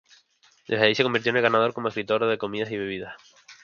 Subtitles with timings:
[0.67, 3.13] Desde ahí se convirtió en ganador como escritor de comidas y bebidas.